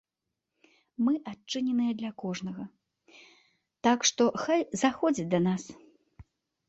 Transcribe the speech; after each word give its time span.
Мы 1.09 1.11
адчыненыя 1.31 1.93
для 1.99 2.11
кожнага, 2.23 2.65
так 3.89 3.99
што 4.11 4.23
хай 4.45 4.59
заходзяць 4.85 5.31
да 5.35 5.39
нас. 5.51 5.63